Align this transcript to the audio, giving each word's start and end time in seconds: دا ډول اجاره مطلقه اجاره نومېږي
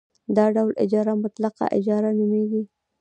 دا 0.35 0.45
ډول 0.55 0.73
اجاره 0.83 1.13
مطلقه 1.23 1.65
اجاره 1.77 2.09
نومېږي 2.17 2.63